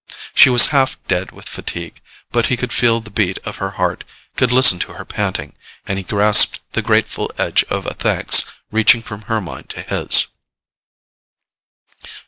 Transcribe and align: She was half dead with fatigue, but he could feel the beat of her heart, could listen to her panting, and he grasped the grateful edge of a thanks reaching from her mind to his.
She 0.33 0.49
was 0.49 0.69
half 0.73 0.97
dead 1.07 1.31
with 1.31 1.47
fatigue, 1.47 2.01
but 2.31 2.47
he 2.47 2.57
could 2.57 2.73
feel 2.73 2.99
the 3.01 3.11
beat 3.11 3.37
of 3.45 3.57
her 3.57 3.69
heart, 3.77 4.03
could 4.35 4.51
listen 4.51 4.79
to 4.79 4.93
her 4.93 5.05
panting, 5.05 5.53
and 5.85 5.99
he 5.99 6.03
grasped 6.03 6.59
the 6.73 6.81
grateful 6.81 7.31
edge 7.37 7.63
of 7.65 7.85
a 7.85 7.93
thanks 7.93 8.45
reaching 8.71 9.03
from 9.03 9.21
her 9.29 9.39
mind 9.39 9.69
to 9.69 9.83
his. 9.83 10.25